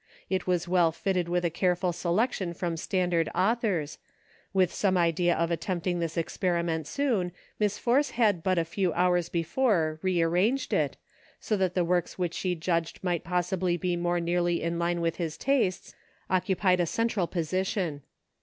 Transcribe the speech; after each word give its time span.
It 0.31 0.47
was 0.47 0.67
well 0.67 0.91
filled 0.91 1.29
with 1.29 1.45
a 1.45 1.51
careful 1.51 1.93
selection 1.93 2.55
from 2.55 2.75
standard 2.75 3.29
authors; 3.35 3.99
with 4.51 4.73
some 4.73 4.97
idea 4.97 5.35
of 5.35 5.51
attempt 5.51 5.85
ing 5.85 5.99
this 5.99 6.17
experiment 6.17 6.87
soon. 6.87 7.31
Miss 7.59 7.77
Force 7.77 8.09
had 8.09 8.41
but 8.41 8.57
a 8.57 8.65
few 8.65 8.91
hours 8.93 9.29
before 9.29 9.99
rearranged 10.01 10.73
it, 10.73 10.97
so 11.39 11.55
that 11.55 11.75
the 11.75 11.83
books 11.83 12.17
which 12.17 12.33
she 12.33 12.55
judged 12.55 12.97
might 13.03 13.23
possibly 13.23 13.77
be 13.77 13.95
more 13.95 14.19
nearly 14.19 14.63
in 14.63 14.79
line 14.79 15.01
with 15.01 15.17
his 15.17 15.37
tastes 15.37 15.93
occupied 16.31 16.79
a 16.79 16.87
central 16.87 17.27
position. 17.27 18.01